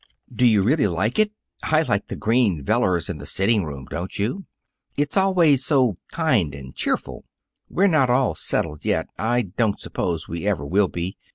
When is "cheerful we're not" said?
6.73-8.09